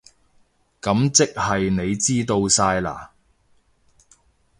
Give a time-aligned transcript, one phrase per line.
[0.81, 3.09] 噉即係你知道晒喇？